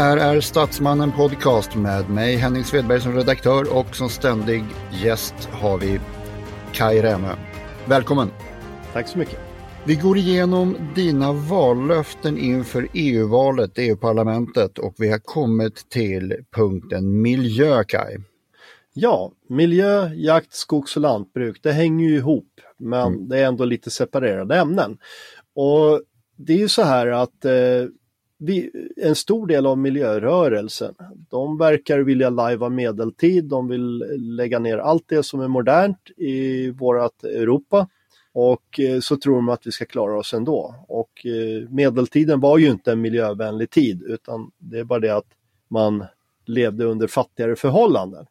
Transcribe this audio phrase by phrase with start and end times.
[0.00, 4.64] Här är Statsmannen Podcast med mig Henning Svedberg som redaktör och som ständig
[5.02, 6.00] gäst har vi
[6.72, 7.34] Kai Rämö.
[7.86, 8.28] Välkommen!
[8.92, 9.38] Tack så mycket.
[9.86, 17.84] Vi går igenom dina vallöften inför EU-valet, EU-parlamentet och vi har kommit till punkten miljö,
[17.84, 18.16] Kai.
[18.92, 23.28] Ja, miljö, jakt, skogs och lantbruk, det hänger ju ihop, men Mm.
[23.28, 24.98] det är ändå lite separerade ämnen.
[25.54, 26.02] Och
[26.36, 27.52] det är ju så här att eh,
[28.96, 30.94] en stor del av miljörörelsen,
[31.28, 34.04] de verkar vilja lajva medeltid, de vill
[34.36, 37.88] lägga ner allt det som är modernt i vårt Europa.
[38.32, 40.74] Och eh, så tror de att vi ska klara oss ändå.
[40.88, 45.28] Och eh, medeltiden var ju inte en miljövänlig tid, utan det är bara det att
[45.68, 46.04] man
[46.46, 48.26] levde under fattigare förhållanden.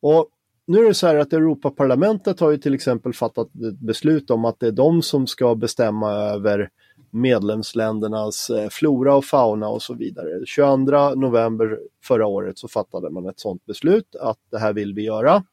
[0.00, 0.28] Och
[0.66, 4.44] nu är det så här att Europaparlamentet har ju till exempel fattat ett beslut om
[4.44, 6.70] att det är de som ska bestämma över
[7.12, 10.46] medlemsländernas eh, flora och fauna och så vidare.
[10.46, 15.02] 22 november förra året så fattade man ett sådant beslut att det här vill vi
[15.02, 15.44] göra.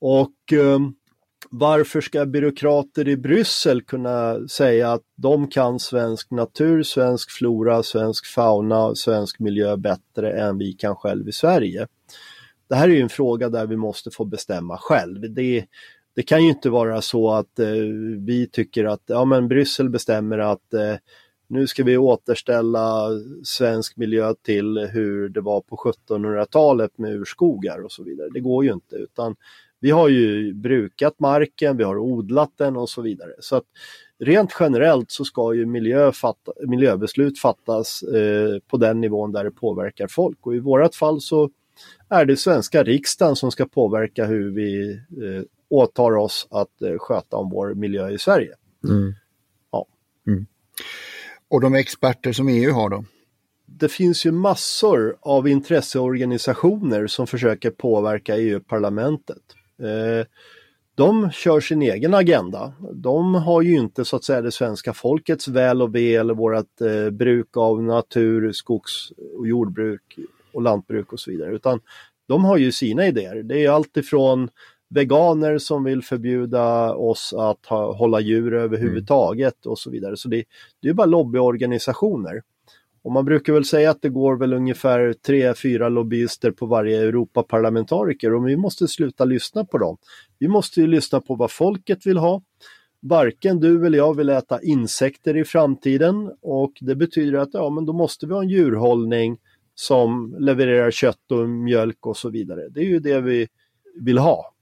[0.00, 0.78] Och eh,
[1.50, 8.26] varför ska byråkrater i Bryssel kunna säga att de kan svensk natur, svensk flora, svensk
[8.26, 11.86] fauna, svensk miljö bättre än vi kan själv i Sverige?
[12.68, 15.34] Det här är ju en fråga där vi måste få bestämma själv.
[15.34, 15.66] Det,
[16.14, 17.66] det kan ju inte vara så att eh,
[18.18, 20.94] vi tycker att ja, men Bryssel bestämmer att eh,
[21.48, 23.08] nu ska vi återställa
[23.44, 28.28] svensk miljö till hur det var på 1700-talet med urskogar och så vidare.
[28.32, 29.36] Det går ju inte utan
[29.80, 33.32] vi har ju brukat marken, vi har odlat den och så vidare.
[33.40, 33.64] Så att
[34.18, 39.50] rent generellt så ska ju miljö fatta, miljöbeslut fattas eh, på den nivån där det
[39.50, 41.50] påverkar folk och i vårat fall så
[42.08, 47.36] är det svenska riksdagen som ska påverka hur vi eh, åtar oss att eh, sköta
[47.36, 48.54] om vår miljö i Sverige.
[48.84, 49.14] Mm.
[49.72, 49.86] Ja.
[50.26, 50.46] Mm.
[51.48, 53.04] Och de experter som EU har då?
[53.66, 59.42] Det finns ju massor av intresseorganisationer som försöker påverka EU-parlamentet.
[59.78, 60.26] Eh,
[60.94, 62.72] de kör sin egen agenda.
[62.92, 66.80] De har ju inte så att säga det svenska folkets väl och ve eller vårt
[66.80, 70.18] eh, bruk av natur, skogs och jordbruk
[70.52, 71.54] och lantbruk och så vidare.
[71.54, 71.80] Utan
[72.28, 73.42] de har ju sina idéer.
[73.42, 74.48] Det är allt ifrån
[74.90, 80.16] veganer som vill förbjuda oss att ha, hålla djur överhuvudtaget och så vidare.
[80.16, 80.44] Så det,
[80.82, 82.42] det är bara lobbyorganisationer.
[83.02, 87.02] Och man brukar väl säga att det går väl ungefär tre, fyra lobbyister på varje
[87.02, 89.96] Europaparlamentariker och vi måste sluta lyssna på dem.
[90.38, 92.42] Vi måste ju lyssna på vad folket vill ha.
[93.02, 97.86] Varken du eller jag vill äta insekter i framtiden och det betyder att ja, men
[97.86, 99.38] då måste vi ha en djurhållning
[99.74, 102.68] som levererar kött och mjölk och så vidare.
[102.68, 103.48] Det är ju det vi
[104.00, 104.52] vill ha.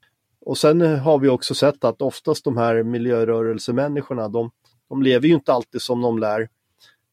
[0.40, 4.50] Och sen har vi också sett att oftast de här miljörörelsemänniskorna, de,
[4.88, 6.48] de lever ju inte alltid som de lär.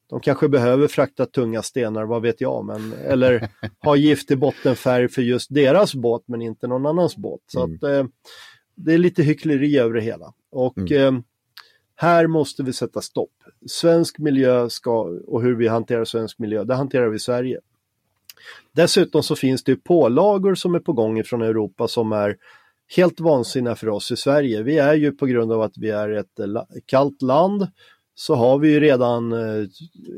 [0.10, 3.50] De kanske behöver frakta tunga stenar, vad vet jag, men, eller
[3.84, 7.42] ha giftig bottenfärg för just deras båt men inte någon annans båt.
[7.48, 7.76] Så Mm.
[7.76, 8.06] att, eh,
[8.76, 10.34] det är lite hyckleri över det hela.
[10.52, 11.16] Och Mm.
[11.16, 11.22] eh,
[11.96, 13.32] här måste vi sätta stopp.
[13.68, 17.60] Svensk miljö ska, och hur vi hanterar svensk miljö, det hanterar vi i Sverige.
[18.72, 22.38] Dessutom så finns det pålagor som är på gång från Europa som är
[22.96, 24.64] helt vansinniga för oss i Sverige.
[24.64, 26.40] Vi är ju på grund av att vi är ett
[26.86, 27.68] kallt land
[28.16, 29.68] så har vi ju redan eh,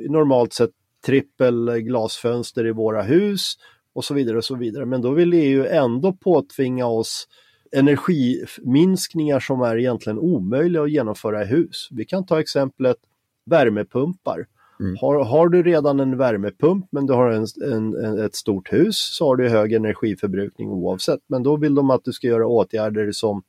[0.09, 0.71] normalt sett
[1.05, 3.53] trippel glasfönster i våra hus
[3.93, 4.85] och så vidare och så vidare.
[4.85, 7.27] Men då vill EU ändå påtvinga oss
[7.71, 11.87] energiminskningar som är egentligen omöjliga att genomföra i hus.
[11.91, 12.97] Vi kan ta exemplet
[13.45, 14.45] värmepumpar.
[14.79, 14.97] Mm.
[15.01, 18.97] Har, har, du redan en värmepump men du har en, en, en, ett stort hus
[18.97, 21.19] så har du hög energiförbrukning oavsett.
[21.27, 23.43] Men då vill de att du ska göra åtgärder som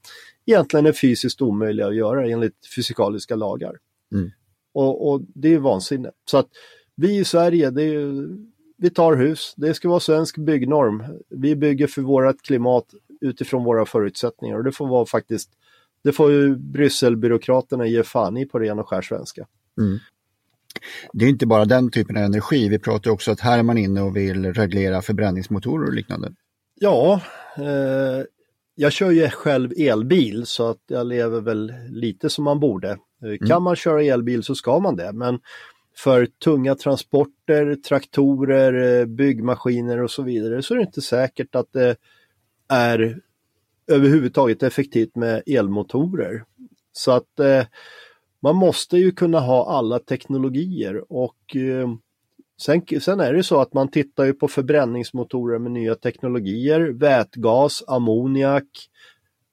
[0.46, 3.76] egentligen är fysiskt omöjliga att göra enligt fysikaliska lagar.
[4.12, 4.30] Mm.
[4.72, 6.10] Och, och, det är vansinne.
[6.30, 6.48] Så att
[6.94, 8.28] vi i Sverige, det är,
[8.76, 9.54] vi tar hus.
[9.56, 11.04] Det ska vara svensk byggnorm.
[11.28, 12.86] Vi bygger för vårt klimat
[13.20, 15.50] utifrån våra förutsättningar och det får vara faktiskt,
[16.04, 19.46] det får ju Brysselbyråkraterna ge fan i på ren och skär svenska.
[19.80, 19.98] Mm.
[21.12, 23.78] Det är inte bara den typen av energi, vi pratar också att här är man
[23.78, 26.32] inne och vill reglera förbränningsmotorer och liknande.
[26.80, 27.20] Ja,
[27.56, 28.24] eh,
[28.74, 32.90] jag kör ju själv elbil så att jag lever väl lite som man borde.
[32.90, 33.38] Eh, mm.
[33.38, 35.38] Kan man köra elbil så ska man det, men
[35.96, 41.72] för tunga transporter, traktorer, eh, byggmaskiner och så vidare så är det inte säkert att
[41.72, 41.96] det
[42.68, 43.20] är
[43.88, 46.44] överhuvudtaget effektivt med elmotorer.
[46.92, 47.64] Så att eh,
[48.42, 51.88] man måste ju kunna ha alla teknologier och eh,
[52.60, 57.82] sen, sen är det så att man tittar ju på förbränningsmotorer med nya teknologier, vätgas,
[57.86, 58.88] ammoniak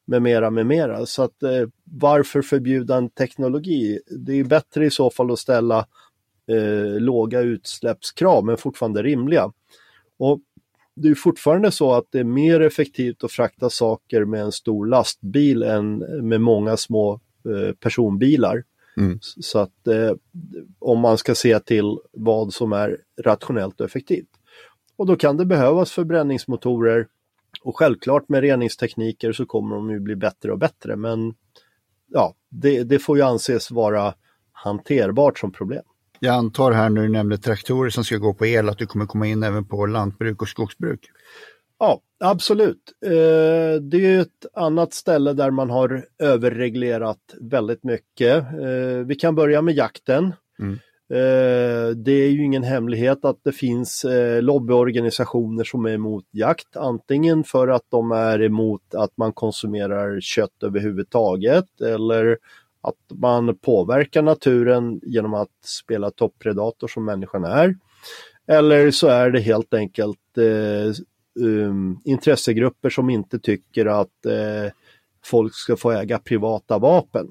[0.06, 1.06] med mera, med mera.
[1.06, 4.00] Så att eh, varför förbjuda en teknologi?
[4.10, 5.88] Det är bättre i så fall att ställa
[6.48, 9.52] eh, låga utsläppskrav men fortfarande rimliga.
[10.18, 10.40] Och
[10.96, 14.86] det är fortfarande så att det är mer effektivt att frakta saker med en stor
[14.86, 15.98] lastbil än
[16.28, 17.14] med många små
[17.46, 18.64] eh, personbilar.
[18.98, 19.20] Mm.
[19.22, 20.12] Så att eh,
[20.80, 24.30] om man ska se till vad som är rationellt och effektivt.
[24.98, 27.08] Och då kan det behövas förbränningsmotorer
[27.64, 31.34] och självklart med reningstekniker så kommer de ju bli bättre och bättre men
[32.08, 34.14] ja, det, det får ju anses vara
[34.52, 35.84] hanterbart som problem.
[36.20, 39.06] Jag antar här när du nämnde traktorer som ska gå på el att du kommer
[39.06, 41.00] komma in även på lantbruk och skogsbruk.
[41.80, 42.94] Ja, absolut.
[43.06, 48.38] Eh, det är ett annat ställe där man har överreglerat väldigt mycket.
[48.38, 50.34] Eh, vi kan börja med jakten.
[50.60, 50.74] Mm.
[51.10, 54.06] Eh, det är ju ingen hemlighet att det finns
[54.42, 60.64] lobbyorganisationer som är emot jakt, antingen för att de är emot att man konsumerar kött
[60.64, 62.38] överhuvudtaget eller
[62.82, 67.76] att man påverkar naturen genom att spela toppredator som människan är.
[68.48, 70.94] Eller så är det helt enkelt eh,
[71.36, 74.72] um, intressegrupper som inte tycker att eh,
[75.26, 77.28] folk ska få äga privata vapen.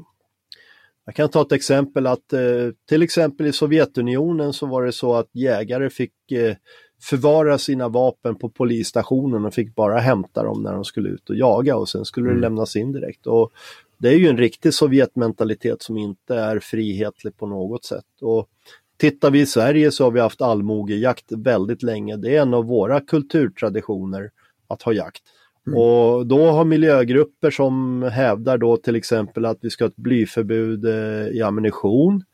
[1.06, 2.40] Jag kan ta ett exempel att eh,
[2.88, 6.56] till exempel i Sovjetunionen så var det så att jägare fick eh,
[7.02, 11.36] förvara sina vapen på polisstationen och fick bara hämta dem när de skulle ut och
[11.36, 12.40] jaga och sen skulle mm.
[12.40, 13.26] det lämnas in direkt.
[13.26, 13.52] Och
[13.98, 18.04] det är ju en riktig Sovjetmentalitet som inte är frihetlig på något sätt.
[18.20, 18.48] Och
[18.96, 22.16] tittar vi i Sverige så har vi haft allmogejakt väldigt länge.
[22.16, 24.30] Det är en av våra kulturtraditioner
[24.68, 25.22] att ha jakt.
[25.66, 25.78] Mm.
[25.78, 30.84] Och då har miljögrupper som hävdar då till exempel att vi ska ha ett blyförbud
[30.84, 32.24] eh, i ammunition.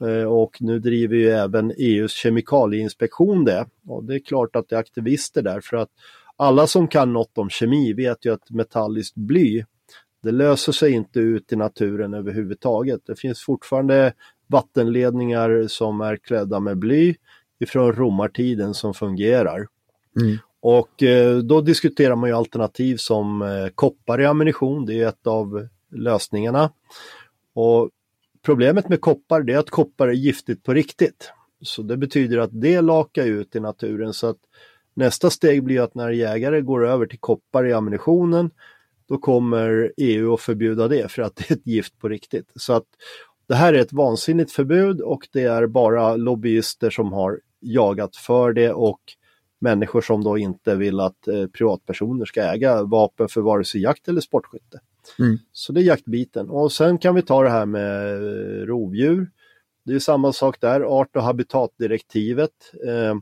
[0.00, 3.66] Eh, och nu driver ju även EUs kemikalieinspektion det.
[3.86, 5.90] Och det är klart att det är aktivister där för att
[6.36, 9.64] alla som kan något om kemi vet ju att metalliskt bly
[10.22, 13.00] det löser sig inte ut i naturen överhuvudtaget.
[13.06, 14.12] Det finns fortfarande
[14.48, 17.14] vattenledningar som är klädda med bly
[17.58, 19.66] ifrån romartiden som fungerar.
[20.20, 20.36] Mm.
[20.60, 25.26] Och eh, då diskuterar man ju alternativ som eh, koppar i ammunition, det är ett
[25.26, 26.70] av lösningarna.
[27.54, 27.90] Och
[28.48, 31.32] Problemet med koppar är att koppar är giftigt på riktigt.
[31.62, 34.38] Så det betyder att det lakar ut i naturen så att
[34.94, 38.50] nästa steg blir att när jägare går över till koppar i ammunitionen
[39.08, 42.52] då kommer EU att förbjuda det för att det är ett gift på riktigt.
[42.54, 42.86] Så att
[43.48, 48.52] det här är ett vansinnigt förbud och det är bara lobbyister som har jagat för
[48.52, 49.00] det och
[49.58, 54.08] människor som då inte vill att eh, privatpersoner ska äga vapen för vare sig jakt
[54.08, 54.80] eller sportskytte.
[55.18, 55.38] Mm.
[55.52, 56.50] Så det är jaktbiten.
[56.50, 59.30] Och sen kan vi ta det här med eh, rovdjur.
[59.84, 62.72] Det är samma sak där, art och habitatdirektivet.
[62.86, 63.14] Eh,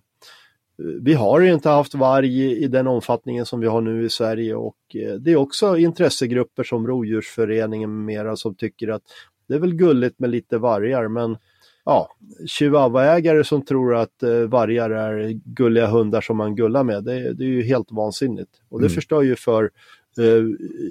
[1.03, 4.77] vi har inte haft varg i den omfattningen som vi har nu i Sverige och
[4.95, 9.03] eh, det är också intressegrupper som Rovdjursföreningen med mera som tycker att
[9.49, 11.37] det är väl gulligt med lite vargar men
[11.85, 12.09] ja,
[12.47, 17.45] chihuahuaägare som tror att eh, vargar är gulliga hundar som man gullar med, det, det
[17.45, 18.51] är ju helt vansinnigt.
[18.69, 18.95] Och det mm.
[18.95, 19.71] förstör ju för
[20.19, 20.45] eh,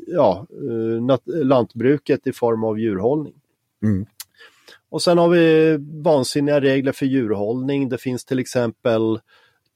[0.08, 0.48] ja,
[1.26, 3.34] lantbruket i form av djurhållning.
[3.84, 4.06] Mm.
[4.90, 7.90] Och sen har vi vansinniga regler för djurhållning.
[7.90, 9.20] Det finns till exempel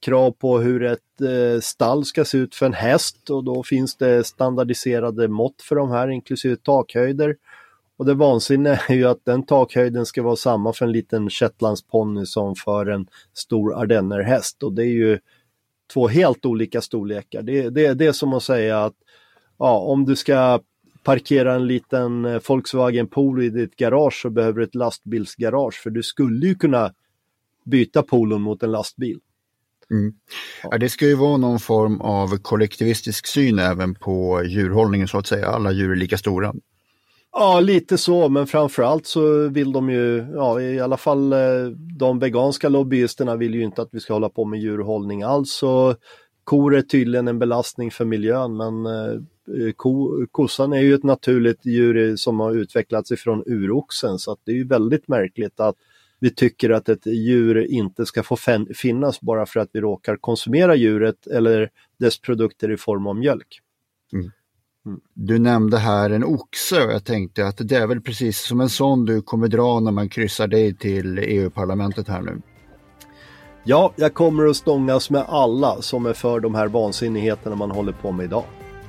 [0.00, 3.96] krav på hur ett eh, stall ska se ut för en häst och då finns
[3.96, 7.36] det standardiserade mått för de här inklusive takhöjder.
[8.00, 12.26] Och det vansinniga är ju att den takhöjden ska vara samma för en liten shetlandsponny
[12.26, 15.18] som för en stor ardennerhäst och det är ju
[15.92, 17.42] två helt olika storlekar.
[17.42, 18.94] Det, det, det är som att säga att
[19.58, 20.60] ja, om du ska
[21.02, 25.90] parkera en liten eh, Volkswagen Polo i ditt garage så behöver du ett lastbilsgarage för
[25.90, 26.92] du skulle ju kunna
[27.64, 29.18] byta polon mot en lastbil.
[29.90, 30.14] Mm.
[30.62, 35.26] Ja, det ska ju vara någon form av kollektivistisk syn även på djurhållningen så att
[35.26, 35.46] säga.
[35.46, 36.54] Alla djur är lika stora.
[37.32, 41.66] Ja, lite så, men framförallt så vill de ju, ja i alla fall eh,
[41.98, 45.52] de veganska lobbyisterna vill ju inte att vi ska hålla på med djurhållning alls.
[45.52, 45.94] Så
[46.44, 49.12] kor är tydligen en belastning för miljön, men eh,
[49.66, 54.38] eh ko, kossan är ju ett naturligt djur som har utvecklats ifrån uroxen, så att
[54.44, 55.76] det är ju väldigt märkligt att
[56.20, 58.36] vi tycker att ett djur inte ska få
[58.74, 63.60] finnas bara för att vi råkar konsumera djuret eller dess produkter i form av mjölk.
[64.12, 64.30] Mm.
[65.14, 68.68] Du nämnde här en oxe och jag tänkte att det är väl precis som en
[68.68, 72.42] sån du kommer dra när man kryssar dig till EU-parlamentet här nu.
[73.64, 77.92] Ja, jag kommer att stångas med alla som är för de här vansinnigheterna man håller
[77.92, 78.44] på med idag.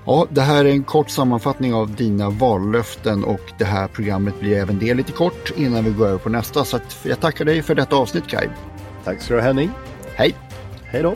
[0.06, 4.58] Ja, det här är en kort sammanfattning av dina vallöften och det här programmet blir
[4.58, 6.66] även det lite kort innan vi går över på nästa.
[6.66, 8.48] Så jag tackar dig för detta avsnitt Kai.
[9.04, 9.72] Tack ska du ha Henning.
[10.16, 10.36] Hej!
[10.84, 11.16] Hej då!